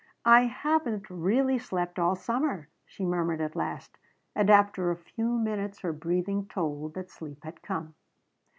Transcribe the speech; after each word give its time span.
"I 0.25 0.45
haven't 0.45 1.11
really 1.11 1.59
slept 1.59 1.99
all 1.99 2.15
summer," 2.15 2.69
she 2.87 3.05
murmured 3.05 3.39
at 3.39 3.55
last, 3.55 3.99
and 4.35 4.49
after 4.49 4.89
a 4.89 4.95
few 4.97 5.37
minutes 5.37 5.81
her 5.81 5.93
breathing 5.93 6.47
told 6.47 6.95
that 6.95 7.11
sleep 7.11 7.43
had 7.43 7.61
come. 7.61 7.93